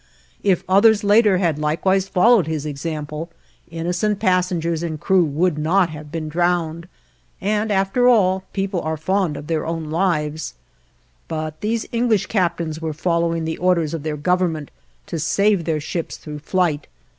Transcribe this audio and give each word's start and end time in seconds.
If 0.41 0.63
others 0.67 1.03
later 1.03 1.37
had 1.37 1.59
likewise 1.59 2.07
followed 2.09 2.47
his 2.47 2.65
example, 2.65 3.29
innocent 3.69 4.19
passengers 4.19 4.81
and 4.81 4.99
crew 4.99 5.23
would 5.23 5.59
not 5.59 5.91
have 5.91 6.11
been 6.11 6.27
drowned; 6.27 6.87
and 7.39 7.71
after 7.71 8.07
all, 8.07 8.43
people 8.51 8.81
are 8.81 8.97
fond 8.97 9.37
of 9.37 9.45
their 9.45 9.63
own 9.63 9.91
lives; 9.91 10.55
but 11.27 11.61
these 11.61 11.85
English 11.91 12.25
captains 12.25 12.81
were 12.81 12.93
following 12.93 13.45
the 13.45 13.57
orders 13.59 13.93
of 13.93 14.01
their 14.01 14.17
Government 14.17 14.71
to 15.05 15.19
save 15.19 15.65
their 15.65 15.79
ships 15.79 16.17
through 16.17 16.39
flight. 16.39 16.87